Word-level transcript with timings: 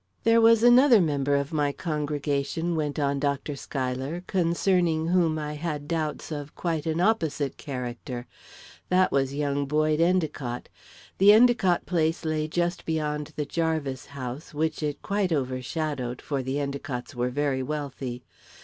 "There 0.23 0.41
was 0.41 0.63
another 0.63 0.99
member 0.99 1.35
of 1.35 1.53
my 1.53 1.71
congregation," 1.71 2.75
went 2.75 2.97
on 2.97 3.19
Dr. 3.19 3.55
Schuyler, 3.55 4.23
"concerning 4.25 5.05
whom 5.09 5.37
I 5.37 5.53
had 5.53 5.87
doubts 5.87 6.31
of 6.31 6.55
quite 6.55 6.87
an 6.87 6.99
opposite 6.99 7.55
character 7.57 8.25
that 8.89 9.11
was 9.11 9.35
young 9.35 9.67
Boyd 9.67 10.01
Endicott. 10.01 10.69
The 11.19 11.31
Endicott 11.33 11.85
place 11.85 12.25
lay 12.25 12.47
just 12.47 12.83
beyond 12.83 13.33
the 13.35 13.45
Jarvis 13.45 14.07
house, 14.07 14.55
which 14.55 14.81
it 14.81 15.03
quite 15.03 15.31
overshadowed, 15.31 16.19
for 16.19 16.41
the 16.41 16.57
Endicotts 16.59 17.13
were 17.13 17.29
very 17.29 17.61
wealthy. 17.61 18.23